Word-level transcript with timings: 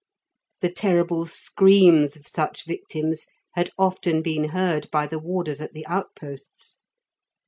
The 0.61 0.71
terrible 0.71 1.27
screams 1.27 2.15
of 2.15 2.25
such 2.27 2.65
victims 2.65 3.27
had 3.53 3.69
often 3.77 4.23
been 4.23 4.45
heard 4.45 4.89
by 4.89 5.05
the 5.05 5.19
warders 5.19 5.61
at 5.61 5.73
the 5.73 5.85
outposts. 5.85 6.77